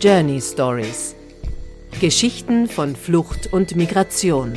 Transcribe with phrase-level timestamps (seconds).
[0.00, 1.16] Journey Stories.
[2.00, 4.52] Geschichten von Flucht und Migration.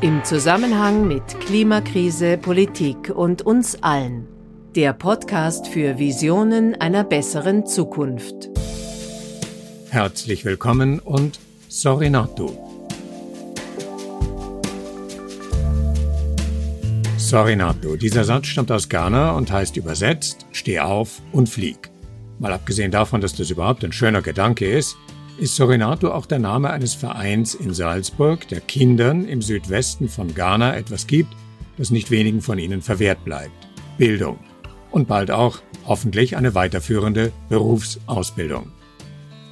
[0.00, 4.26] Im Zusammenhang mit Klimakrise, Politik und uns allen.
[4.74, 8.48] Der Podcast für Visionen einer besseren Zukunft.
[9.90, 11.38] Herzlich willkommen und
[11.68, 12.56] Sorinato.
[17.18, 17.96] Sorinato.
[17.96, 21.91] Dieser Satz stammt aus Ghana und heißt übersetzt Steh auf und flieg.
[22.42, 24.96] Mal abgesehen davon, dass das überhaupt ein schöner Gedanke ist,
[25.38, 30.76] ist Sorinato auch der Name eines Vereins in Salzburg, der Kindern im Südwesten von Ghana
[30.76, 31.36] etwas gibt,
[31.78, 33.68] das nicht wenigen von ihnen verwehrt bleibt.
[33.96, 34.40] Bildung.
[34.90, 38.72] Und bald auch, hoffentlich, eine weiterführende Berufsausbildung.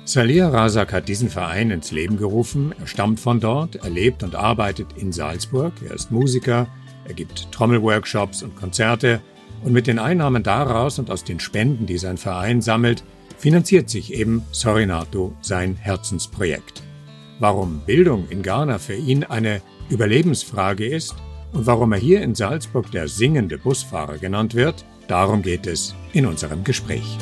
[0.04, 2.74] Salia Razak hat diesen Verein ins Leben gerufen.
[2.80, 5.74] Er stammt von dort, er lebt und arbeitet in Salzburg.
[5.88, 6.66] Er ist Musiker,
[7.04, 9.20] er gibt Trommelworkshops und Konzerte
[9.62, 13.04] und mit den Einnahmen daraus und aus den Spenden, die sein Verein sammelt,
[13.38, 16.82] finanziert sich eben Sorinato sein Herzensprojekt.
[17.38, 21.14] Warum Bildung in Ghana für ihn eine Überlebensfrage ist
[21.52, 26.26] und warum er hier in Salzburg der singende Busfahrer genannt wird, darum geht es in
[26.26, 27.18] unserem Gespräch.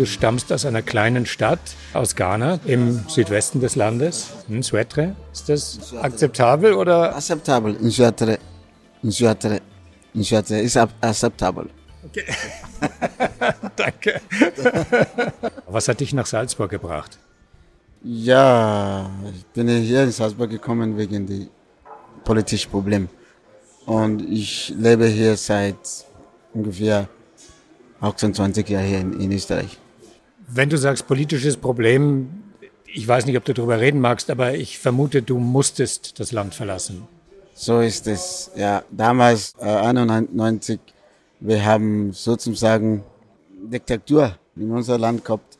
[0.00, 1.60] Du stammst aus einer kleinen Stadt
[1.92, 5.14] aus Ghana im Südwesten des Landes, in Suetre.
[5.30, 7.14] Ist das akzeptabel oder?
[7.14, 8.38] Akzeptabel, in Suetre.
[9.02, 9.60] In Suetre.
[10.14, 11.68] In Suetre ist akzeptabel.
[12.02, 12.24] Okay.
[13.76, 14.22] Danke.
[15.68, 17.18] Was hat dich nach Salzburg gebracht?
[18.02, 21.48] Ja, ich bin hier in Salzburg gekommen wegen der
[22.24, 23.08] politischen Probleme.
[23.84, 25.76] Und ich lebe hier seit
[26.54, 27.06] ungefähr
[28.00, 29.78] 28 Jahren hier in, in Österreich.
[30.52, 32.42] Wenn du sagst politisches Problem,
[32.92, 36.54] ich weiß nicht, ob du darüber reden magst, aber ich vermute, du musstest das Land
[36.54, 37.06] verlassen.
[37.54, 38.50] So ist es.
[38.56, 40.80] Ja, damals, äh, 91,
[41.40, 43.04] wir haben sozusagen
[43.62, 45.58] Diktatur in unser Land gehabt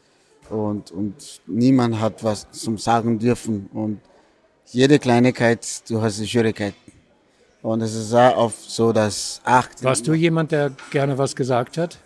[0.49, 4.01] und, und niemand hat was zum Sagen dürfen und
[4.67, 6.75] jede Kleinigkeit, du hast eine Schwierigkeit.
[7.63, 9.85] Und es ist auch oft so, dass acht.
[9.85, 11.99] Warst du jemand, der gerne was gesagt hat?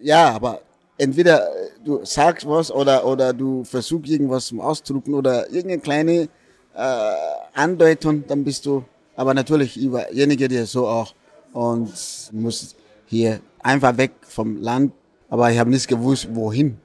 [0.00, 0.60] Ja, aber
[0.98, 1.48] entweder
[1.84, 6.28] du sagst was oder, oder du versuchst irgendwas zum Ausdrucken oder irgendeine kleine
[6.74, 7.14] äh,
[7.54, 8.84] Andeutung, dann bist du,
[9.14, 11.14] aber natürlich überjenige der so auch
[11.52, 11.92] und
[12.32, 12.74] muss
[13.06, 14.92] hier einfach weg vom Land,
[15.28, 16.78] aber ich habe nicht gewusst, wohin.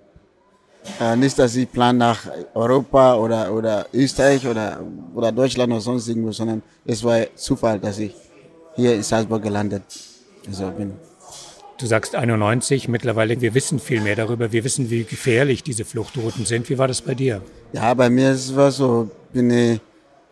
[1.00, 4.82] Äh, nicht, dass ich plan nach Europa oder, oder Österreich oder,
[5.14, 8.16] oder Deutschland oder sonst irgendwo, sondern es war Zufall, dass ich
[8.76, 9.84] hier in Salzburg gelandet
[10.48, 10.94] also bin.
[11.82, 16.46] Du sagst 91, mittlerweile, wir wissen viel mehr darüber, wir wissen, wie gefährlich diese Fluchtrouten
[16.46, 16.70] sind.
[16.70, 17.42] Wie war das bei dir?
[17.74, 19.82] Ja, bei mir war es so, bin ich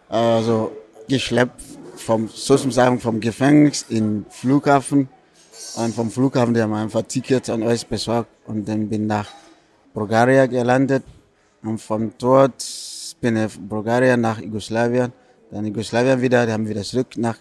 [0.10, 0.72] also
[1.08, 1.64] geschleppt
[1.96, 5.10] vom, sozusagen vom Gefängnis in Flughafen.
[5.76, 9.30] Und vom Flughafen, die haben einfach Tickets an euch besorgt und dann bin nach
[9.96, 11.04] Bulgarien gelandet.
[11.64, 12.64] Und von dort
[13.22, 15.12] bin ich Bulgarien nach Jugoslawien,
[15.50, 17.38] dann Jugoslawien wieder, haben wieder zurück nach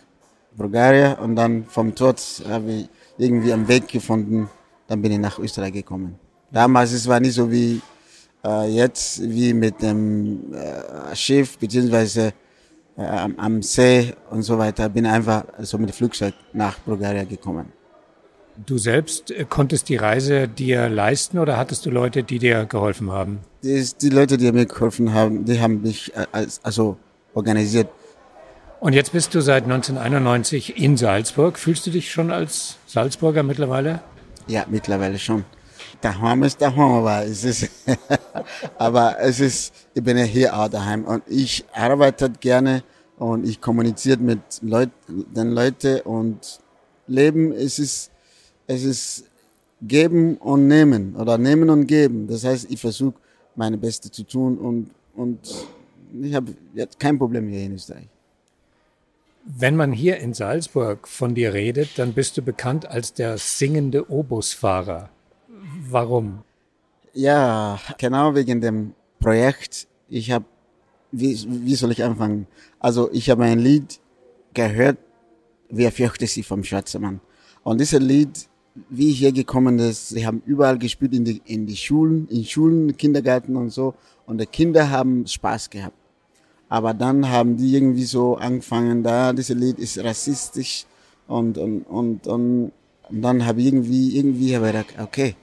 [0.57, 4.49] Bulgarien und dann vom dort habe ich irgendwie einen Weg gefunden,
[4.87, 6.19] dann bin ich nach Österreich gekommen.
[6.51, 7.81] Damals es war nicht so wie
[8.45, 12.33] äh, jetzt, wie mit dem äh, Schiff beziehungsweise
[12.97, 14.89] äh, am, am, See und so weiter.
[14.89, 17.73] Bin einfach so mit dem Flugzeug nach Bulgarien gekommen.
[18.67, 23.13] Du selbst äh, konntest die Reise dir leisten oder hattest du Leute, die dir geholfen
[23.13, 23.41] haben?
[23.63, 26.97] Die, die Leute, die mir geholfen haben, die haben mich äh, als, also
[27.35, 27.89] organisiert.
[28.81, 31.59] Und jetzt bist du seit 1991 in Salzburg.
[31.59, 34.01] Fühlst du dich schon als Salzburger mittlerweile?
[34.47, 35.45] Ja, mittlerweile schon.
[36.01, 37.69] Daheim ist daheim, aber es ist,
[38.79, 42.85] aber es ist, ich bin ja hier auch daheim und ich arbeite gerne
[43.19, 46.61] und ich kommuniziere mit Leut, den Leuten und
[47.09, 48.13] Leben, es ist,
[48.69, 49.25] es ist
[49.83, 52.29] geben und nehmen oder nehmen und geben.
[52.29, 53.15] Das heißt, ich versuche
[53.57, 55.41] meine Beste zu tun und, und
[56.23, 58.09] ich habe jetzt kein Problem hier in Österreich.
[59.51, 64.11] Wenn man hier in Salzburg von dir redet, dann bist du bekannt als der singende
[64.11, 65.09] Obusfahrer.
[65.89, 66.43] Warum?
[67.15, 69.89] Ja, genau wegen dem Projekt.
[70.09, 70.45] Ich habe,
[71.13, 72.47] wie, wie soll ich anfangen?
[72.79, 74.01] Also ich habe ein Lied
[74.53, 74.99] gehört,
[75.71, 77.21] Wer fürchtet sich vom schwarzen Mann?
[77.63, 78.49] Und dieses Lied,
[78.89, 82.97] wie hier gekommen ist, sie haben überall gespielt in die, in die Schulen, in Schulen,
[82.97, 83.95] Kindergarten und so.
[84.25, 85.97] Und die Kinder haben Spaß gehabt.
[86.69, 90.87] Aber dann haben die irgendwie so angefangen, da, dieses Lied ist rassistisch
[91.27, 92.73] und, und, und, und,
[93.09, 95.37] und dann habe ich irgendwie, irgendwie habe ich gedacht, okay,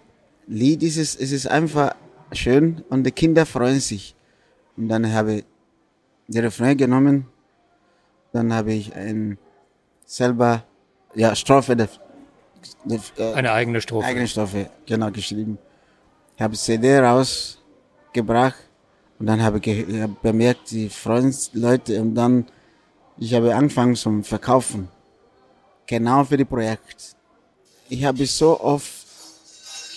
[0.48, 1.96] Lied ist es, es ist einfach
[2.32, 4.16] schön und die Kinder freuen sich.
[4.78, 5.46] Und dann habe ich
[6.28, 7.28] die Refrain genommen
[8.34, 9.38] Dann habe ich ein
[10.06, 10.64] selber,
[11.16, 11.90] ja, Strophe, der,
[12.84, 14.06] der, äh, eine eigene Strophe.
[14.06, 15.58] Eigene Strophe, genau, geschrieben.
[16.36, 18.56] Ich habe CD rausgebracht
[19.20, 19.86] und dann habe ich
[20.22, 22.46] bemerkt, die freuen und dann,
[23.18, 24.90] ich habe angefangen zum Verkaufen.
[25.86, 27.16] Genau für die Projekt.
[27.88, 29.06] Ich habe so oft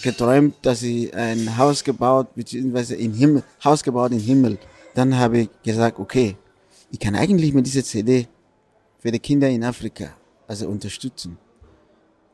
[0.02, 4.58] geträumt, dass ich ein Haus gebaut, beziehungsweise im Himmel, Haus gebaut im Himmel.
[4.94, 6.36] Dann habe ich gesagt, okay,
[6.90, 8.28] ich kann eigentlich mit dieser CD
[8.98, 10.14] für die Kinder in Afrika,
[10.46, 11.38] also unterstützen.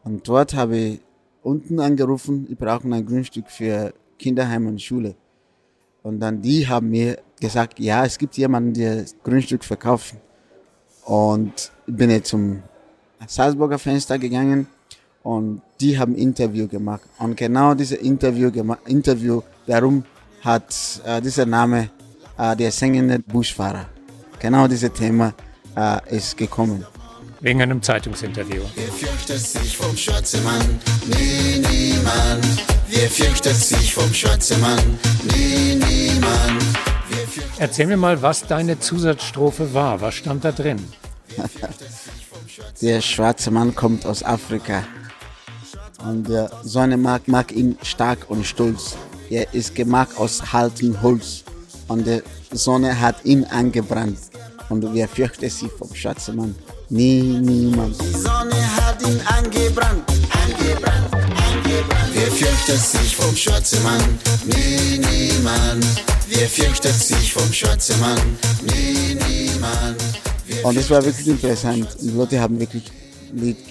[0.02, 1.00] Und dort habe ich
[1.42, 5.14] unten angerufen, ich brauche ein Grundstück für Kinderheim und Schule.
[6.04, 10.14] Und dann die haben mir gesagt, ja, es gibt jemanden, der das Grundstück verkauft.
[11.06, 12.62] Und ich bin jetzt zum
[13.26, 14.66] Salzburger Fenster gegangen
[15.22, 17.02] und die haben Interview gemacht.
[17.18, 18.50] Und genau dieses Interview,
[18.86, 20.04] Interview darum
[20.42, 21.88] hat äh, dieser Name
[22.36, 23.86] äh, der singende Buschfahrer.
[24.38, 25.32] Genau dieses Thema
[25.74, 26.84] äh, ist gekommen.
[27.44, 28.62] Wegen einem Zeitungsinterview.
[28.74, 30.80] Wer fürchtet sich vom schwarzen Mann?
[31.06, 32.42] Nee, niemand.
[32.88, 34.98] Wer fürchtet sich vom schwarzen Mann?
[35.24, 36.62] Nee, niemand.
[37.58, 40.00] Erzähl mir mal, was deine Zusatzstrophe war.
[40.00, 40.82] Was stand da drin?
[42.80, 44.82] der schwarze Mann kommt aus Afrika.
[46.02, 48.96] Und der Sonne mag, mag ihn stark und stolz.
[49.28, 51.44] Er ist gemacht aus hartem Holz.
[51.88, 54.16] Und die Sonne hat ihn angebrannt.
[54.70, 56.54] Und wer fürchtet sich vom schwarzen Mann?
[56.90, 58.00] Nie, niemand.
[58.00, 62.12] Die Sonne hat ihn angebrannt, angebrannt, angebrannt.
[62.12, 64.02] Wer fürchtet sich vom schwarzen Mann?
[64.44, 65.84] Nie, niemand.
[66.28, 68.20] Wer fürchtet sich vom schwarzen Mann?
[68.62, 69.96] Nie, niemand.
[70.62, 71.88] Und es war wirklich interessant.
[72.00, 72.84] Die Leute haben wirklich,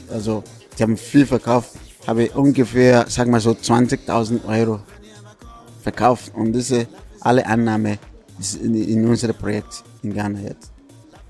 [0.09, 0.43] also,
[0.77, 1.69] die haben viel verkauft
[2.07, 4.81] habe ungefähr, sag mal so 20.000 Euro
[5.81, 6.87] verkauft und diese
[7.21, 7.97] alle Annahme
[8.39, 10.72] ist in, in unserem Projekt in Ghana jetzt.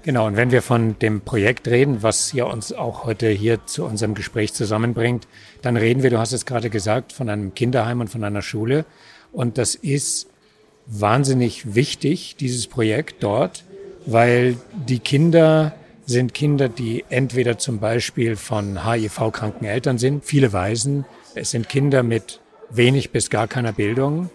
[0.03, 3.85] Genau, und wenn wir von dem Projekt reden, was ja uns auch heute hier zu
[3.85, 5.29] unserem Gespräch zusammenbringt,
[5.61, 8.83] dann reden wir, du hast es gerade gesagt, von einem Kinderheim und von einer Schule.
[9.31, 10.27] Und das ist
[10.87, 13.63] wahnsinnig wichtig, dieses Projekt dort,
[14.05, 15.73] weil die Kinder
[16.05, 21.05] sind Kinder, die entweder zum Beispiel von HIV-kranken Eltern sind, viele Waisen.
[21.33, 24.29] Es sind Kinder mit wenig bis gar keiner Bildung.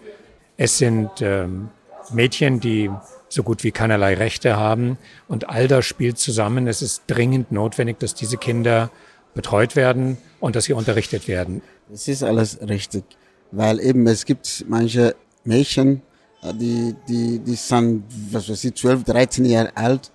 [0.57, 1.69] Es sind ähm,
[2.11, 2.89] Mädchen, die
[3.29, 4.97] so gut wie keinerlei Rechte haben.
[5.27, 6.67] Und all das spielt zusammen.
[6.67, 8.91] Es ist dringend notwendig, dass diese Kinder
[9.33, 11.61] betreut werden und dass sie unterrichtet werden.
[11.93, 13.03] Es ist alles richtig,
[13.51, 16.01] weil eben es gibt manche Mädchen,
[16.43, 20.11] äh, die, die, die sind, was weiß ich, 12, 13 Jahre alt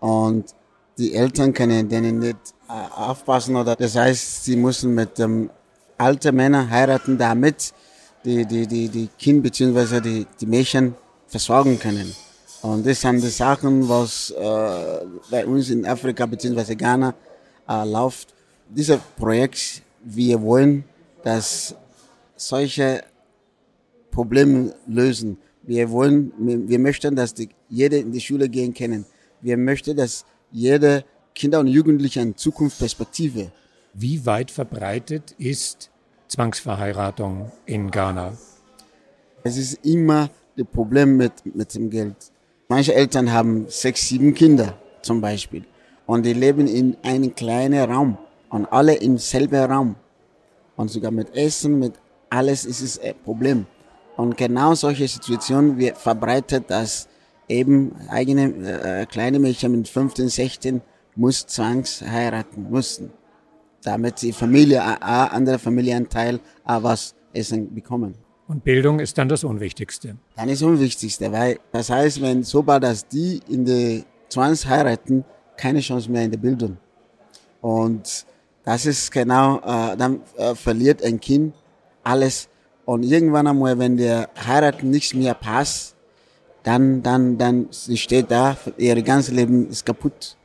[0.00, 0.46] und
[0.98, 2.36] die Eltern können denen nicht
[2.68, 5.50] äh, aufpassen oder das heißt, sie müssen mit dem
[5.98, 7.72] alten Männer heiraten, damit
[8.24, 10.00] die, die, die, die Kind bzw.
[10.00, 10.94] Die, die Mädchen
[11.26, 12.14] versorgen können.
[12.64, 16.74] Und das sind die Sachen, was äh, bei uns in Afrika bzw.
[16.74, 17.14] Ghana
[17.68, 18.34] äh, läuft.
[18.70, 20.84] Dieses Projekt, wir wollen,
[21.22, 21.74] dass
[22.36, 23.04] solche
[24.10, 25.36] Probleme lösen.
[25.62, 26.32] Wir wollen,
[26.66, 29.04] wir möchten, dass die, jeder in die Schule gehen können.
[29.42, 33.52] Wir möchten, dass jede Kinder und Jugendliche eine Zukunftsperspektive.
[33.92, 35.90] Wie weit verbreitet ist
[36.28, 38.38] Zwangsverheiratung in Ghana?
[39.42, 42.32] Es ist immer das Problem mit, mit dem Geld.
[42.74, 45.64] Manche Eltern haben sechs, sieben Kinder zum Beispiel
[46.06, 48.18] und die leben in einem kleinen Raum
[48.50, 49.94] und alle im selben Raum.
[50.74, 51.92] Und sogar mit Essen, mit
[52.30, 53.66] alles ist es ein Problem.
[54.16, 57.08] Und genau solche Situationen wird verbreitet, dass
[57.48, 60.80] eben eigene äh, kleine Mädchen mit 15, 16
[61.14, 63.12] muss zwangs heiraten mussten,
[63.84, 68.23] damit die Familie, a, andere Familienteil a, was Essen bekommen.
[68.46, 70.16] Und Bildung ist dann das Unwichtigste.
[70.36, 75.24] Dann ist das Unwichtigste, weil das heißt, wenn sobald dass die in der Zwangs heiraten,
[75.56, 76.76] keine Chance mehr in der Bildung.
[77.60, 78.26] Und
[78.64, 81.54] das ist genau, äh, dann äh, verliert ein Kind
[82.02, 82.48] alles.
[82.84, 85.96] Und irgendwann einmal, wenn der Heiraten nichts mehr passt,
[86.62, 90.36] dann, dann, dann, sie steht da, ihr ganzes Leben ist kaputt.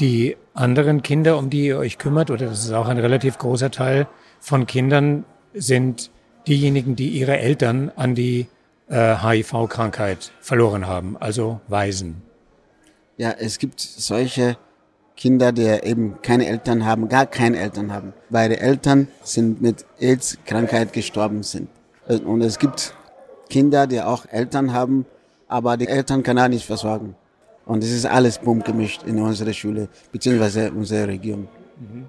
[0.00, 3.70] Die anderen Kinder, um die ihr euch kümmert, oder das ist auch ein relativ großer
[3.70, 4.06] Teil
[4.40, 6.10] von Kindern, sind
[6.46, 8.46] diejenigen, die ihre Eltern an die
[8.88, 12.22] äh, HIV-Krankheit verloren haben, also Waisen.
[13.16, 14.56] Ja, es gibt solche
[15.16, 19.84] Kinder, die eben keine Eltern haben, gar keine Eltern haben, weil die Eltern sind mit
[20.00, 21.68] AIDS-Krankheit gestorben sind.
[22.24, 22.94] Und es gibt
[23.48, 25.06] Kinder, die auch Eltern haben,
[25.48, 27.14] aber die Eltern können auch nicht versorgen.
[27.66, 31.48] Und es ist alles bunt gemischt in unserer Schule, beziehungsweise in unserer Region.
[31.78, 32.06] Mhm.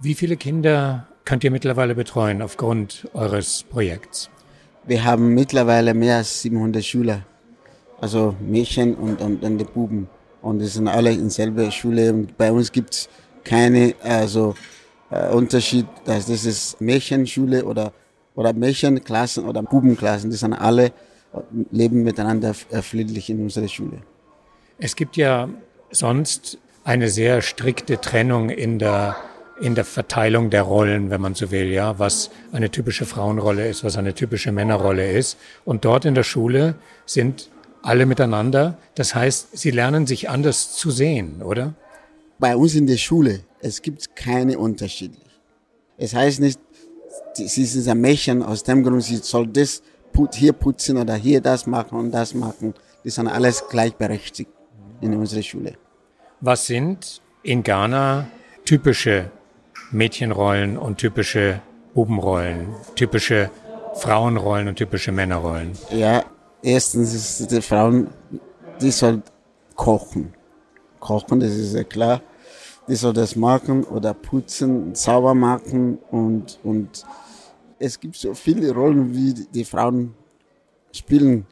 [0.00, 4.30] Wie viele Kinder könnt ihr mittlerweile betreuen aufgrund eures Projekts?
[4.86, 7.26] Wir haben mittlerweile mehr als 700 Schüler,
[8.00, 10.08] also Mädchen und, und, und die Buben.
[10.40, 12.14] und die sind alle in selber Schule.
[12.14, 13.08] Und bei uns gibt es
[13.44, 14.54] keine also,
[15.10, 17.92] äh, Unterschied, dass das ist Mädchenschule oder,
[18.34, 20.30] oder Mädchenklassen oder Bubenklassen.
[20.30, 20.92] Die sind alle
[21.70, 23.98] leben miteinander äh, friedlich in unserer Schule.
[24.78, 25.50] Es gibt ja
[25.90, 29.14] sonst eine sehr strikte Trennung in der
[29.60, 33.84] in der Verteilung der Rollen, wenn man so will, ja, was eine typische Frauenrolle ist,
[33.84, 35.38] was eine typische Männerrolle ist.
[35.64, 36.74] Und dort in der Schule
[37.06, 37.50] sind
[37.82, 38.78] alle miteinander.
[38.94, 41.74] Das heißt, sie lernen sich anders zu sehen, oder?
[42.38, 45.18] Bei uns in der Schule, es gibt keine Unterschiede.
[45.96, 46.60] Es heißt nicht,
[47.34, 49.82] sie ist ein Mädchen aus dem Grund, sie soll das
[50.34, 52.74] hier putzen oder hier das machen und das machen.
[53.04, 54.50] Die sind alles gleichberechtigt
[55.00, 55.74] in unserer Schule.
[56.40, 58.28] Was sind in Ghana
[58.64, 59.30] typische
[59.90, 61.60] Mädchenrollen und typische
[61.94, 63.50] Bubenrollen, typische
[63.94, 65.72] Frauenrollen und typische Männerrollen?
[65.90, 66.24] Ja,
[66.62, 68.08] erstens ist die Frauen,
[68.80, 69.22] die soll
[69.74, 70.34] kochen.
[71.00, 72.20] Kochen, das ist ja klar.
[72.86, 77.04] Die soll das machen oder putzen, sauber machen und, und
[77.78, 80.14] es gibt so viele Rollen, wie die Frauen
[80.92, 81.46] spielen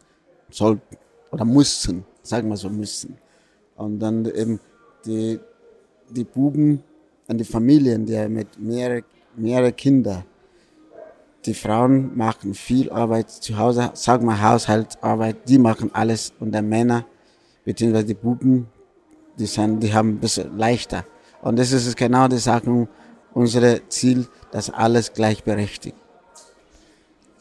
[0.50, 0.96] sollten
[1.30, 3.16] oder mussten, sagen wir so müssen.
[3.76, 4.58] Und dann eben
[5.04, 5.38] die,
[6.10, 6.82] die Buben
[7.28, 9.02] an die Familien, die mit mehrere,
[9.36, 10.24] mehrere Kinder.
[11.44, 16.62] Die Frauen machen viel Arbeit zu Hause, sagen wir Haushaltsarbeit, die machen alles und die
[16.62, 17.04] Männer,
[17.64, 18.66] beziehungsweise die Buben,
[19.38, 21.04] die, sind, die haben ein bisschen leichter.
[21.42, 22.88] Und das ist genau die Sache,
[23.32, 25.96] unser Ziel, dass alles gleichberechtigt.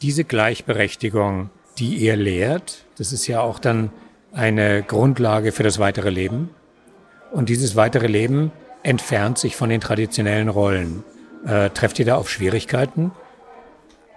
[0.02, 3.90] Diese Gleichberechtigung, die ihr lehrt, das ist ja auch dann
[4.32, 6.50] eine Grundlage für das weitere Leben.
[7.32, 8.52] Und dieses weitere Leben
[8.86, 11.04] entfernt sich von den traditionellen Rollen.
[11.44, 13.10] Äh, trefft ihr da auf Schwierigkeiten?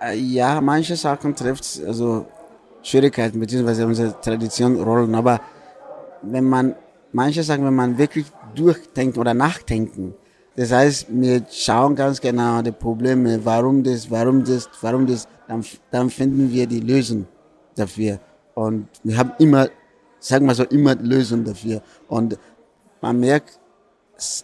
[0.02, 2.28] Äh, ja, manche Sachen trifft also
[2.84, 5.16] Schwierigkeiten beziehungsweise unsere Tradition Rollen.
[5.16, 5.42] Aber
[6.22, 6.76] wenn man
[7.12, 10.14] manche Sachen, wenn man wirklich durchdenkt oder nachdenken,
[10.56, 15.66] das heißt, wir schauen ganz genau die Probleme, warum das, warum das, warum das, dann,
[15.90, 17.26] dann finden wir die Lösung
[17.76, 18.20] dafür.
[18.54, 19.70] Und wir haben immer,
[20.20, 21.82] sagen wir so, immer Lösung dafür.
[22.08, 22.38] Und
[23.02, 23.60] man merkt,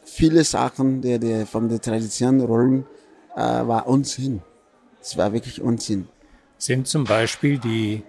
[0.05, 2.85] viele Sachen, die, die von der Tradition rollen,
[3.35, 4.41] äh, war Unsinn.
[5.01, 6.07] Es war wirklich Unsinn.
[6.57, 8.03] Sind zum Beispiel die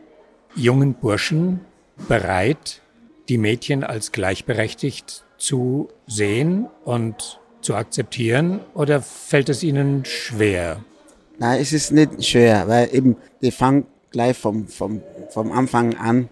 [0.54, 1.60] jungen Burschen
[2.08, 2.80] bereit,
[3.28, 10.84] die Mädchen als gleichberechtigt zu sehen und zu akzeptieren oder fällt es ihnen schwer?
[11.38, 16.28] Nein, es ist nicht schwer, weil eben die fangen gleich vom, vom, vom Anfang an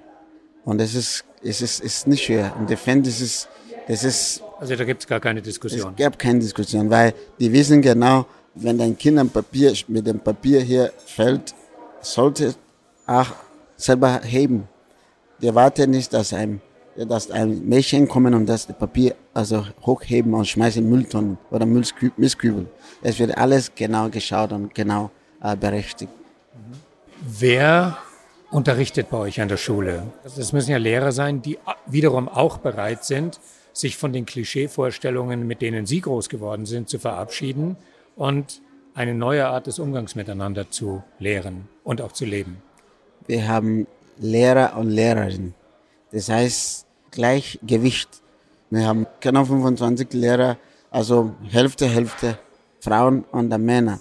[0.64, 2.54] und es ist, es ist, ist nicht schwer.
[2.58, 3.48] Und ich finde, das ist,
[3.86, 5.92] das ist also da gibt es gar keine Diskussion.
[5.94, 10.20] Es gab keine Diskussion, weil die wissen genau, wenn dein Kind am Papier, mit dem
[10.20, 11.54] Papier hier fällt,
[12.00, 12.54] sollte
[13.06, 13.26] auch
[13.76, 14.66] selber heben.
[15.42, 16.62] Der wartet nicht, dass ein,
[16.96, 22.66] dass ein Mädchen kommen und das Papier also hochheben und schmeißen in Mülltonnen oder Mistkübel.
[23.02, 25.10] Es wird alles genau geschaut und genau
[25.42, 26.12] äh, berechtigt.
[27.20, 27.98] Wer
[28.50, 30.04] unterrichtet bei euch an der Schule?
[30.22, 33.40] Das müssen ja Lehrer sein, die wiederum auch bereit sind,
[33.74, 37.76] sich von den Klischeevorstellungen, mit denen Sie groß geworden sind, zu verabschieden
[38.16, 38.62] und
[38.94, 42.62] eine neue Art des Umgangs miteinander zu lehren und auch zu leben.
[43.26, 43.86] Wir haben
[44.18, 45.54] Lehrer und Lehrerinnen.
[46.12, 48.08] Das heißt Gleichgewicht.
[48.70, 50.56] Wir haben genau 25 Lehrer,
[50.90, 52.38] also Hälfte, Hälfte
[52.80, 53.98] Frauen und Männer.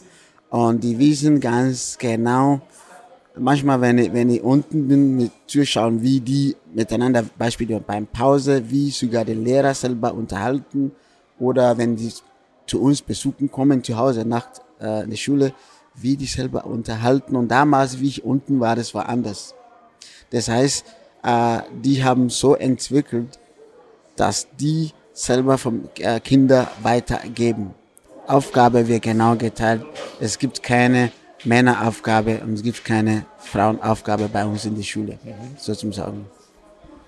[0.50, 2.62] Und die wissen ganz genau,
[3.38, 8.92] manchmal, wenn ich, wenn ich unten bin, zuschauen, wie die miteinander, beispielsweise beim Pause, wie
[8.92, 10.92] sogar die Lehrer selber unterhalten
[11.40, 12.12] oder wenn die
[12.66, 14.48] zu uns besuchen kommen, zu Hause nach
[14.80, 15.54] äh, der Schule,
[15.96, 17.36] wie die selber unterhalten.
[17.36, 19.54] Und damals, wie ich unten war, das war anders.
[20.30, 20.86] Das heißt,
[21.24, 23.40] äh, die haben so entwickelt,
[24.16, 27.74] dass die selber vom äh, Kinder weitergeben.
[28.26, 29.86] Aufgabe wird genau geteilt.
[30.20, 31.12] Es gibt keine
[31.44, 35.20] Männeraufgabe und es gibt keine Frauenaufgabe bei uns in der Schule,
[35.58, 36.26] sozusagen.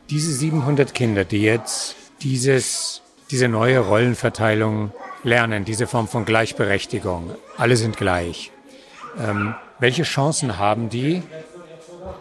[0.09, 3.01] Diese 700 Kinder, die jetzt dieses,
[3.31, 4.91] diese neue Rollenverteilung
[5.23, 8.51] lernen, diese Form von Gleichberechtigung, alle sind gleich.
[9.19, 11.23] Ähm, welche Chancen haben die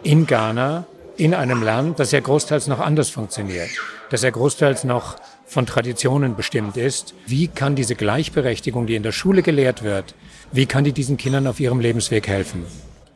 [0.03, 0.85] in Ghana,
[1.17, 3.69] in einem Land, das ja großteils noch anders funktioniert,
[4.09, 7.13] das ja großteils noch von Traditionen bestimmt ist?
[7.27, 10.15] Wie kann diese Gleichberechtigung, die in der Schule gelehrt wird,
[10.51, 12.65] wie kann die diesen Kindern auf ihrem Lebensweg helfen?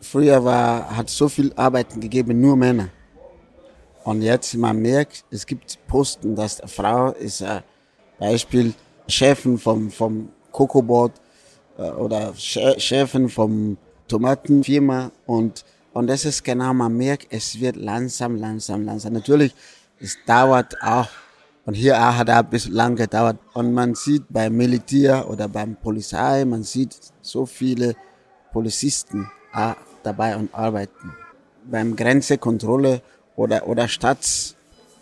[0.02, 2.90] Früher war, hat so viel Arbeiten gegeben, nur Männer.
[4.04, 7.64] Und jetzt man merkt, es gibt Posten, dass eine Frau ist ein
[8.18, 8.74] Beispiel
[9.08, 11.12] Chefin vom, vom Cocoboard
[11.78, 18.36] äh, oder Chefin vom Tomatenfirma und, und das ist genau, man merkt, es wird langsam,
[18.36, 19.14] langsam, langsam.
[19.14, 19.54] Natürlich,
[20.00, 21.08] es dauert auch
[21.70, 23.38] Und hier auch hat er lang gedauert.
[23.54, 27.96] Und man sieht beim Militär oder beim Polizei, man sieht so viele
[28.52, 31.14] Polizisten auch dabei und arbeiten.
[31.70, 33.04] Beim Grenzekontrolle
[33.36, 34.26] oder, oder Stadt,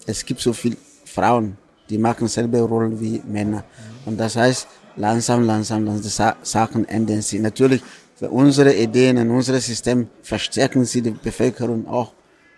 [0.07, 1.57] es gibt so viele Frauen,
[1.89, 3.63] die machen selbe Rollen wie Männer.
[4.05, 7.39] Und das heißt, langsam, langsam, langsam Sachen ändern sich.
[7.39, 7.81] Natürlich,
[8.15, 12.11] für unsere Ideen und unser System verstärken sie die Bevölkerung auch.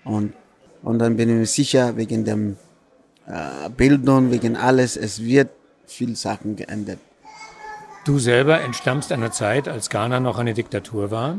[0.04, 0.34] Und,
[0.82, 2.58] und dann bin ich mir sicher, wegen dem
[3.30, 5.50] äh, Bildung, wegen alles, es wird
[5.86, 7.00] viel Sachen geändert.
[8.06, 11.38] Du selber entstammst einer Zeit, als Ghana noch eine Diktatur war.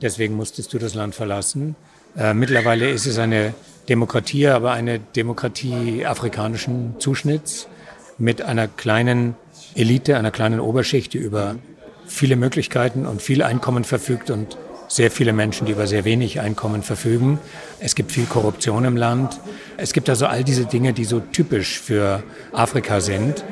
[0.00, 1.76] Deswegen musstest du das Land verlassen.
[2.16, 3.54] Äh, mittlerweile ist es eine
[3.88, 7.68] Demokratie, aber eine Demokratie afrikanischen Zuschnitts
[8.18, 9.36] mit einer kleinen
[9.74, 11.56] Elite, einer kleinen Oberschicht, die über
[12.06, 14.56] viele Möglichkeiten und viel Einkommen verfügt und
[14.90, 17.38] sehr viele Menschen, die über sehr wenig Einkommen verfügen.
[17.78, 19.40] Es gibt viel Korruption im Land.
[19.76, 23.44] Es gibt also all diese Dinge, die so typisch für Afrika sind.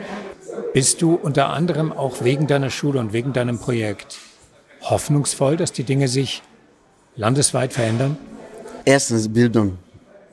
[0.74, 4.18] Bist du unter anderem auch wegen deiner Schule und wegen deinem Projekt
[4.82, 6.42] hoffnungsvoll, dass die Dinge sich
[7.14, 8.18] landesweit verändern?
[8.84, 9.78] Erstens Bildung.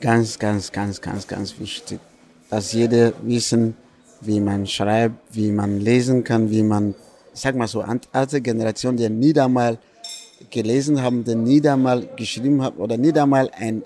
[0.01, 2.00] Ganz, ganz, ganz, ganz, ganz wichtig.
[2.50, 3.75] Dass jeder wissen,
[4.21, 6.95] wie man schreibt, wie man lesen kann, wie man,
[7.31, 9.77] ich sag mal so, alte Generation, die nie einmal
[10.50, 13.84] gelesen haben, die nie einmal geschrieben haben oder nie einmal ein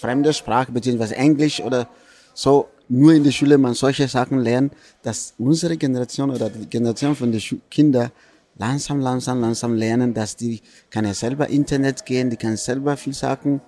[0.00, 1.88] fremde Sprache, beziehungsweise Englisch oder
[2.34, 7.16] so, nur in der Schule man solche Sachen lernt, dass unsere Generation oder die Generation
[7.16, 8.10] von den Kindern
[8.56, 10.60] langsam, langsam, langsam lernen, dass die
[10.90, 13.60] kann ja selber Internet gehen, die kann selber viel Sachen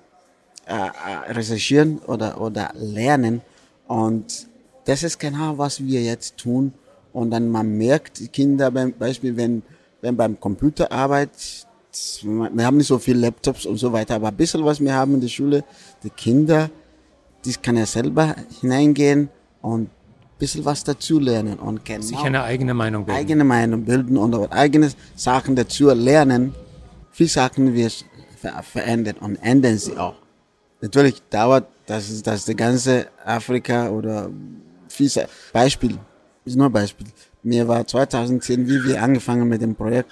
[0.67, 3.41] äh, äh recherchieren oder, oder lernen
[3.87, 4.49] und
[4.87, 6.73] das ist genau, was wir jetzt tun.
[7.13, 9.63] Und dann man merkt, die Kinder beim Beispiel, wenn,
[10.01, 11.66] wenn beim Computerarbeit,
[12.23, 15.15] wir haben nicht so viele Laptops und so weiter, aber ein bisschen was wir haben
[15.15, 15.65] in der Schule,
[16.03, 16.71] die Kinder,
[17.45, 19.29] die kann ja selber hineingehen
[19.63, 19.91] und ein
[20.39, 23.19] bisschen was dazu lernen und genau sich eine eigene Meinung bilden.
[23.19, 26.55] Eigene Meinung bilden und eigene Sachen dazu lernen.
[27.13, 28.05] Viele Sachen wird
[28.63, 30.17] verändert und ändern sie auch.
[30.81, 34.31] Natürlich dauert das, das die ganze Afrika oder
[34.89, 35.99] fiese Beispiel,
[36.45, 37.07] ist nur ein Beispiel.
[37.43, 40.11] Mir war 2010, wie wir angefangen mit dem Projekt,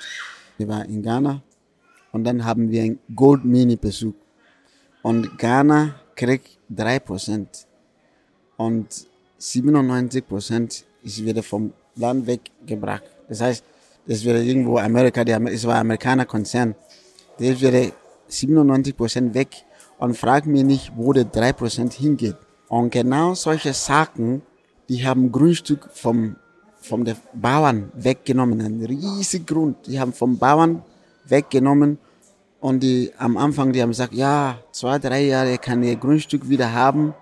[0.56, 1.42] wir waren in Ghana
[2.14, 4.16] und dann haben wir ein Gold Mini besucht.
[5.02, 7.46] Und Ghana kriegt 3%
[8.56, 8.86] und
[9.40, 13.02] 97% ist wieder vom Land weggebracht.
[13.28, 13.64] Das heißt,
[14.06, 16.76] das wäre irgendwo Amerika, es war ein Amerikaner Konzern.
[17.40, 17.92] Der wäre
[18.30, 19.48] 97% weg
[19.98, 22.36] und frag mir nicht, wo der 3% hingeht.
[22.68, 24.42] Und genau solche Sachen
[24.88, 26.36] die haben Grundstück vom,
[26.80, 29.86] vom der Bauern weggenommen, ein riesiger Grund.
[29.86, 30.82] Die haben vom Bauern
[31.24, 31.98] weggenommen
[32.64, 36.72] und die am Anfang, die haben gesagt, ja, zwei, drei Jahre kann ihr Grundstück wieder
[36.72, 37.12] haben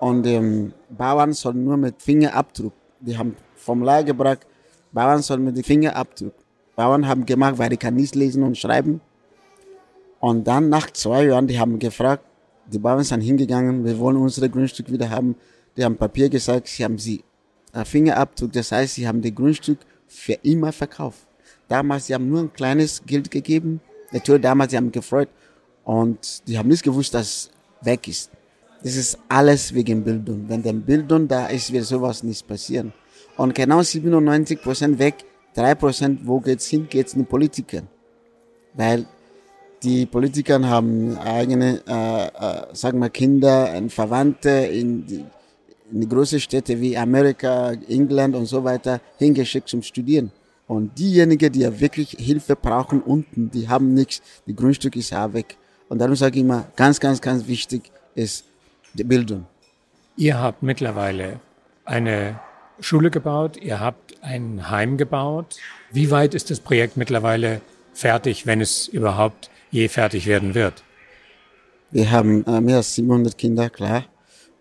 [0.00, 2.72] und ähm, Bauern sollen nur mit Fingerabdruck.
[2.98, 4.40] Die haben vom Lager gebracht,
[4.90, 6.34] Bauern sollen mit dem Fingerabdruck.
[6.74, 9.00] Bauern haben gemacht, weil die kann nicht lesen und schreiben.
[10.18, 12.24] Und dann nach zwei Jahren, die haben gefragt,
[12.66, 15.36] die Bauern sind hingegangen, wir wollen unsere Grundstück wieder haben.
[15.76, 17.22] Die haben Papier gesagt, sie haben sie
[17.84, 21.28] Fingerabdruck, das heißt, sie haben das Grundstück für immer verkauft.
[21.68, 23.80] Damals, sie haben nur ein kleines Geld gegeben.
[24.12, 25.28] Natürlich, damals, sie haben gefreut
[25.84, 27.50] und die haben nicht gewusst, dass es
[27.82, 28.30] weg ist.
[28.82, 30.44] Das ist alles wegen Bildung.
[30.48, 32.92] Wenn der Bildung da ist, wird sowas nicht passieren.
[33.36, 35.16] Und genau 97 Prozent weg,
[35.54, 36.86] 3 Prozent, wo geht's hin?
[36.88, 37.88] Geht's den Politikern.
[38.74, 39.06] Weil
[39.82, 45.24] die Politiker haben eigene, äh, äh, sagen wir, Kinder, Verwandte in die,
[45.90, 50.30] in die großen Städte wie Amerika, England und so weiter hingeschickt zum Studieren.
[50.70, 55.32] Und diejenigen, die ja wirklich Hilfe brauchen unten, die haben nichts, die Grundstück ist ja
[55.32, 55.56] weg.
[55.88, 58.44] Und darum sage ich immer, ganz, ganz, ganz wichtig ist
[58.94, 59.46] die Bildung.
[60.16, 61.40] Ihr habt mittlerweile
[61.84, 62.38] eine
[62.78, 65.56] Schule gebaut, ihr habt ein Heim gebaut.
[65.90, 70.84] Wie weit ist das Projekt mittlerweile fertig, wenn es überhaupt je fertig werden wird?
[71.90, 74.04] Wir haben äh, mehr als 700 Kinder, klar.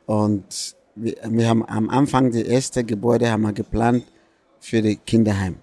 [0.08, 4.06] Und wir, wir haben am Anfang die erste Gebäude haben wir geplant
[4.60, 5.58] für die Kinderheim.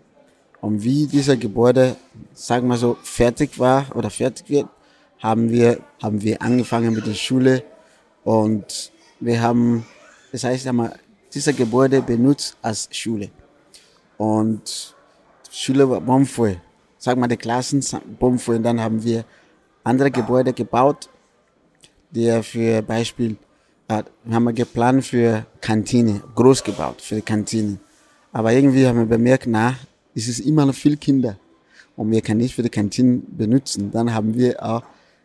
[0.61, 1.97] Und wie dieser Gebäude,
[2.33, 4.69] sagen wir so, fertig war oder fertig wird,
[5.19, 7.62] haben wir, haben wir angefangen mit der Schule
[8.25, 9.87] und wir haben,
[10.33, 10.95] das heißt, wir
[11.33, 13.31] dieser Gebäude benutzt als Schule.
[14.19, 14.95] Und
[15.51, 16.61] Schule war bombvoll.
[16.99, 17.85] Sag mal, die Klassen
[18.19, 18.57] bombvoll.
[18.57, 19.25] Und dann haben wir
[19.85, 21.09] andere Gebäude gebaut,
[22.11, 23.37] die für Beispiel
[23.88, 27.79] wir haben geplant für Kantine, groß gebaut für die Kantine.
[28.33, 29.77] Aber irgendwie haben wir bemerkt, na,
[30.16, 31.38] es ist immer noch viel Kinder
[31.94, 33.90] und wir können nicht für die Kantine benutzen.
[33.92, 34.83] Dann haben wir auch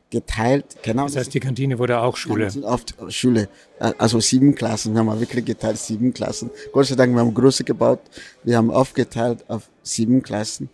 [0.10, 0.66] geteilt.
[0.84, 1.06] Genau.
[1.06, 2.52] Das heißt, die Kantine wurde auch Schule.
[2.64, 3.48] Oft Schule.
[3.80, 6.52] Also sieben Klassen haben wir wirklich geteilt, sieben Klassen.
[6.74, 8.02] Gott sei Dank, wir haben große gebaut.
[8.44, 10.70] Wir haben aufgeteilt auf sieben Klassen.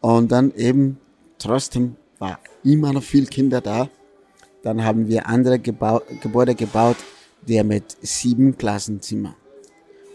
[0.00, 0.98] Und dann eben
[1.38, 3.88] trotzdem war immer noch viel Kinder da.
[4.62, 6.96] Dann haben wir andere Gebau Gebäude gebaut,
[7.46, 9.34] die mit sieben Klassenzimmer.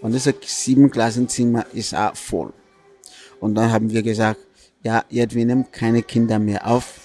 [0.02, 2.54] Und diese sieben Klassenzimmer ist auch voll.
[3.44, 4.40] Und dann haben wir gesagt,
[4.84, 7.02] ja, jetzt wir nehmen keine Kinder mehr auf.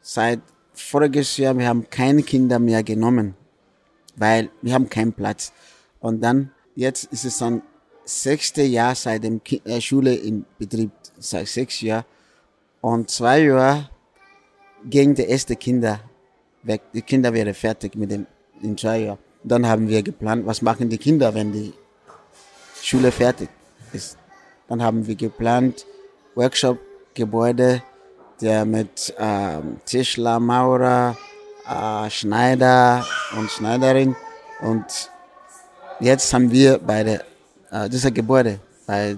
[0.00, 0.38] Seit
[0.74, 3.34] voriges Jahr, wir haben keine Kinder mehr genommen,
[4.14, 5.52] weil wir haben keinen Platz.
[5.98, 7.62] Und dann, jetzt ist es dann
[8.04, 12.04] sechste Jahr seit dem Ki äh, Schule in Betrieb, seit sechs Jahren.
[12.80, 13.90] Und zwei Jahre
[14.88, 15.98] gingen die ersten Kinder
[16.62, 16.82] weg.
[16.94, 18.24] Die Kinder wären fertig mit dem
[18.62, 19.18] in zwei Jahren.
[19.42, 21.72] Dann haben wir geplant, was machen die Kinder, wenn die
[22.80, 23.48] Schule fertig
[23.92, 24.19] ist.
[24.70, 25.84] Dann haben wir geplant,
[26.36, 26.78] Workshop,
[27.14, 27.82] Gebäude,
[28.40, 31.18] der mit ähm, Tischler, Maurer,
[31.68, 33.04] äh, Schneider
[33.36, 34.14] und Schneiderin.
[34.60, 35.10] Und
[35.98, 37.24] jetzt haben wir bei der,
[37.72, 39.16] äh, dieser Gebäude, bei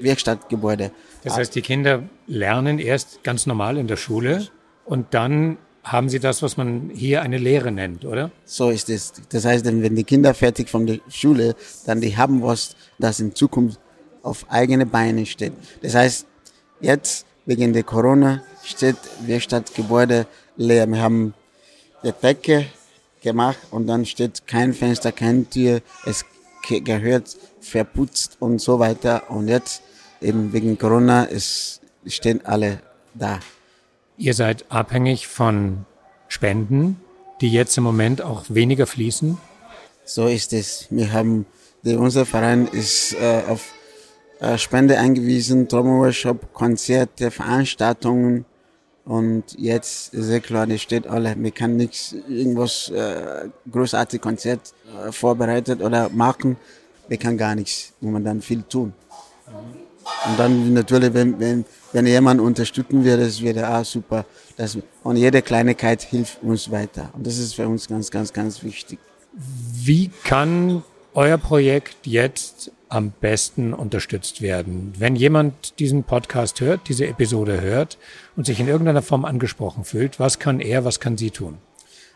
[0.00, 0.90] Werkstattgebäude.
[1.22, 4.48] Das heißt, die Kinder lernen erst ganz normal in der Schule
[4.84, 8.30] und dann haben sie das, was man hier eine Lehre nennt, oder?
[8.44, 9.12] So ist es.
[9.28, 11.54] Das heißt, wenn die Kinder fertig von der Schule,
[11.86, 13.78] dann die haben was, das in Zukunft
[14.24, 15.52] auf eigene Beine steht.
[15.82, 16.26] Das heißt,
[16.80, 20.86] jetzt wegen der Corona steht Werkstattgebäude leer.
[20.86, 21.34] Wir haben
[22.02, 22.66] die Decke
[23.22, 25.80] gemacht und dann steht kein Fenster, keine Tür.
[26.04, 26.24] Es
[26.68, 29.30] gehört verputzt und so weiter.
[29.30, 29.82] Und jetzt
[30.20, 32.80] eben wegen Corona ist, stehen alle
[33.14, 33.40] da.
[34.16, 35.84] Ihr seid abhängig von
[36.28, 37.00] Spenden,
[37.40, 39.38] die jetzt im Moment auch weniger fließen?
[40.04, 40.86] So ist es.
[40.90, 41.46] Wir haben,
[41.84, 43.73] unser Verein ist äh, auf
[44.58, 48.44] Spende eingewiesen, Trommelworkshop, Konzerte, Veranstaltungen.
[49.04, 51.34] Und jetzt ist ja klar, die steht alle.
[51.36, 54.72] Wir können nichts, irgendwas äh, großartig Konzert
[55.06, 56.56] äh, vorbereitet oder machen.
[57.08, 58.94] Wir können gar nichts, wo man dann viel tun.
[60.26, 64.24] Und dann natürlich, wenn, wenn, wenn jemand unterstützen würde, das wäre auch super.
[64.56, 67.10] Das, und jede Kleinigkeit hilft uns weiter.
[67.12, 68.98] Und das ist für uns ganz, ganz, ganz wichtig.
[69.32, 70.82] Wie kann
[71.14, 74.92] euer Projekt jetzt am besten unterstützt werden?
[74.98, 77.98] Wenn jemand diesen Podcast hört, diese Episode hört
[78.36, 81.58] und sich in irgendeiner Form angesprochen fühlt, was kann er, was kann sie tun?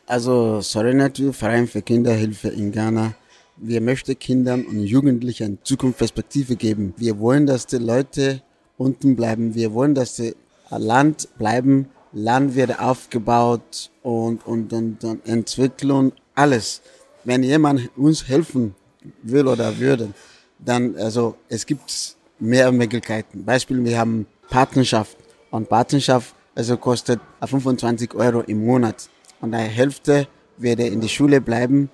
[0.07, 3.15] Also Serenity, Verein für Kinderhilfe in Ghana,
[3.57, 6.95] wir möchten Kindern und Jugendlichen Zukunftsperspektive geben.
[6.97, 8.41] Wir wollen, dass die Leute
[8.77, 9.55] unten bleiben.
[9.55, 10.35] Wir wollen, dass die
[10.71, 11.89] Land bleiben.
[12.13, 16.81] Land wird aufgebaut und, und, und, und Entwicklung, alles.
[17.25, 18.75] Wenn jemand uns helfen
[19.23, 20.11] will oder würde,
[20.59, 23.45] dann, also, es gibt mehr Möglichkeiten.
[23.45, 25.17] Beispiel, wir haben Partnerschaft.
[25.51, 29.09] Und Partnerschaft, also kostet 25 Euro im Monat.
[29.41, 31.91] Und die Hälfte werde in die Schule bleiben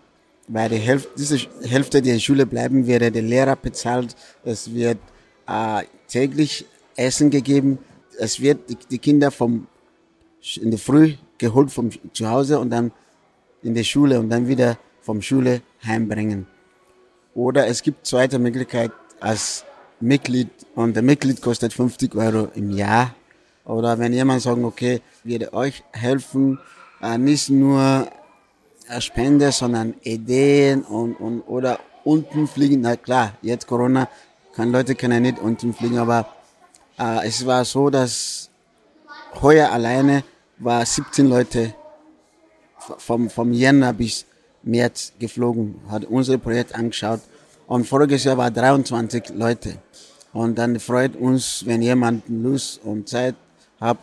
[0.49, 4.15] bei der Hälfte, diese Hälfte, die in Schule bleiben, werde der Lehrer bezahlt.
[4.45, 4.99] Es wird
[5.47, 7.79] äh, täglich Essen gegeben.
[8.19, 9.67] Es wird die, die Kinder vom,
[10.61, 12.93] in der Früh geholt vom zu Hause und dann
[13.63, 16.47] in die Schule und dann wieder vom Schule heimbringen.
[17.35, 19.65] Oder es gibt zweite Möglichkeit als
[20.01, 23.15] Mitglied und der Mitglied kostet 50 Euro im Jahr.
[23.65, 26.59] Oder wenn jemand sagt, okay, werde euch helfen,
[27.03, 28.09] äh, nicht nur
[29.01, 32.83] Spende, sondern Ideen und, und oder unten fliegen.
[32.83, 34.09] Na klar, jetzt Corona,
[34.55, 36.29] kann Leute können nicht unten fliegen, aber
[36.99, 38.51] äh, es war so, dass
[39.41, 40.23] heuer alleine
[40.59, 41.75] war 17 Leute
[42.99, 44.27] vom, vom Jänner bis
[44.65, 47.21] März geflogen, hat unser Projekt angeschaut
[47.67, 49.79] und voriges Jahr war 23 Leute.
[50.33, 53.37] Und dann freut uns, wenn jemand Lust und Zeit
[53.81, 53.99] hat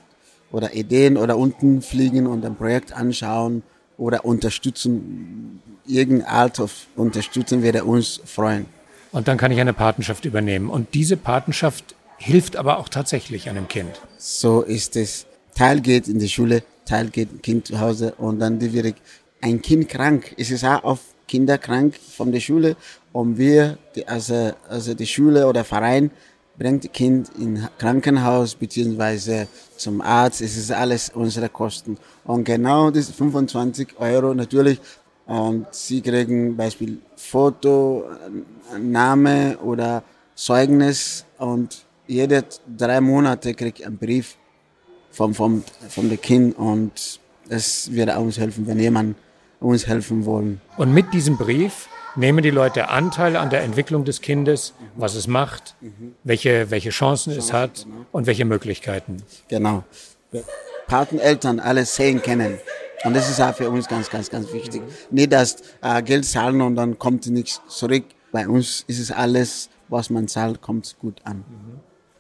[0.52, 3.63] oder Ideen oder unten fliegen und ein Projekt anschauen
[3.97, 8.65] oder unterstützen, irgendeine Art of unterstützen, würde uns freuen.
[9.12, 10.69] Und dann kann ich eine Patenschaft übernehmen.
[10.69, 13.89] Und diese Patenschaft hilft aber auch tatsächlich einem Kind.
[14.17, 15.26] So ist es.
[15.54, 18.95] Teil geht in die Schule, Teil geht Kind zu Hause und dann wird
[19.41, 20.34] ein Kind krank.
[20.38, 22.75] Es ist auch oft Kinder krank von der Schule
[23.12, 26.12] und wir, die, also, also die Schule oder Verein,
[26.58, 30.41] bringt Kind in Krankenhaus beziehungsweise zum Arzt.
[30.41, 31.97] Es ist alles unsere Kosten.
[32.23, 34.80] Und genau diese 25 Euro natürlich.
[35.25, 38.04] Und sie kriegen Beispiel Foto,
[38.80, 40.04] Name oder
[40.36, 42.43] Zeugnis und jede
[42.77, 44.36] drei Monate kriegt ein Brief
[45.12, 49.15] vom, vom, vom Kind und es wird uns helfen, wenn jemand
[49.62, 50.60] uns helfen wollen.
[50.78, 55.28] Und mit diesem Brief nehmen die Leute Anteil an der Entwicklung des Kindes, was es
[55.28, 55.76] macht,
[56.24, 59.17] welche, welche Chancen es hat und welche Möglichkeiten.
[59.47, 59.84] Genau.
[60.88, 62.58] Pateneltern alles sehen können.
[63.04, 64.82] Und das ist auch für uns ganz, ganz, ganz wichtig.
[65.10, 68.04] Nicht, dass äh, Geld zahlen und dann kommt nichts zurück.
[68.32, 71.43] Bei uns ist es alles, was man zahlt, kommt gut an.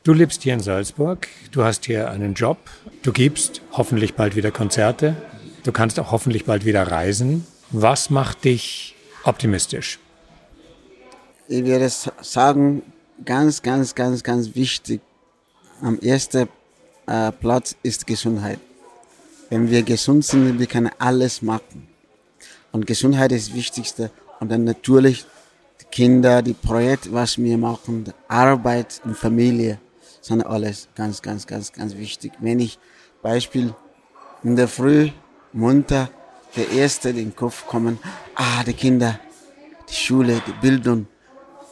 [0.03, 2.57] Du lebst hier in Salzburg, du hast hier einen Job,
[3.03, 5.15] du gibst hoffentlich bald wieder Konzerte,
[5.63, 7.45] du kannst auch hoffentlich bald wieder reisen.
[7.71, 9.99] Was macht dich optimistisch?
[11.47, 11.89] Ich würde
[12.21, 12.81] sagen,
[13.25, 15.01] ganz, ganz, ganz, ganz wichtig.
[15.81, 16.47] Am ersten
[17.07, 18.59] äh, Platz ist Gesundheit.
[19.49, 21.87] Wenn wir gesund sind, wir können alles machen.
[22.71, 24.11] Und Gesundheit ist das Wichtigste.
[24.39, 25.25] Und dann natürlich
[25.81, 29.79] die Kinder, die Projekte, was wir machen, die Arbeit und Familie,
[30.21, 32.31] sind alles ganz, ganz, ganz, ganz wichtig.
[32.39, 32.79] Wenn ich
[33.21, 33.73] Beispiel
[34.43, 35.09] in der Früh
[35.53, 36.09] munter
[36.55, 37.99] der Erste in den Kopf kommen,
[38.35, 39.19] ah, die Kinder,
[39.89, 41.07] die Schule, die Bildung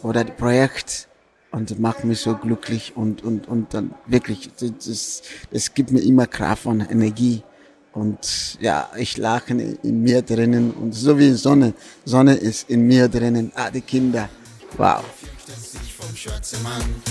[0.02, 1.10] oder die Projekt
[1.52, 6.02] und das macht mich so glücklich und, und, und dann wirklich, das, das gibt mir
[6.02, 7.44] immer Kraft und Energie.
[7.92, 11.74] Und ja, ich lache in mir drinnen und so wie Sonne,
[12.06, 13.52] Sonne ist in mir drinnen.
[13.56, 14.30] Ah, die Kinder.
[14.78, 15.04] Wow.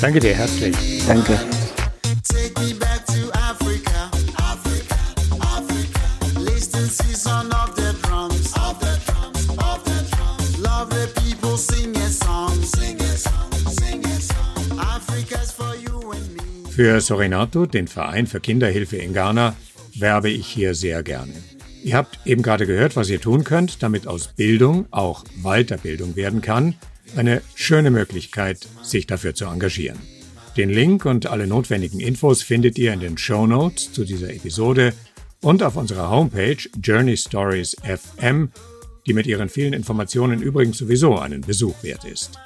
[0.01, 1.05] Danke dir herzlich.
[1.07, 1.39] Danke.
[16.79, 19.57] Für Sorinato, den Verein für Kinderhilfe in Ghana,
[19.97, 21.33] werbe ich hier sehr gerne.
[21.83, 26.41] Ihr habt eben gerade gehört, was ihr tun könnt, damit aus Bildung auch Weiterbildung werden
[26.41, 26.77] kann.
[27.17, 29.99] Eine schöne Möglichkeit, sich dafür zu engagieren.
[30.57, 34.95] Den Link und alle notwendigen Infos findet ihr in den Show Notes zu dieser Episode
[35.41, 38.53] und auf unserer Homepage Journey Stories FM,
[39.05, 42.39] die mit ihren vielen Informationen übrigens sowieso einen Besuch wert ist.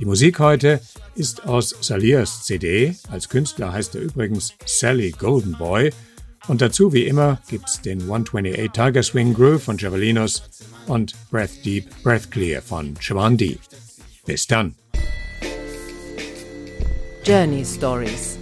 [0.00, 0.80] Die Musik heute
[1.14, 2.96] ist aus Saliers CD.
[3.10, 5.92] Als Künstler heißt er übrigens Sally Golden Boy.
[6.48, 10.42] Und dazu, wie immer, gibt's den 128 Tiger Swing Groove von Javelinos
[10.86, 13.58] und Breath Deep, Breath Clear von Shawandi.
[14.24, 14.74] Bis dann.
[17.22, 18.38] Journey Stories.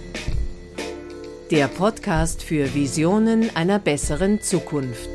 [1.51, 5.09] Der Podcast für Visionen einer besseren Zukunft.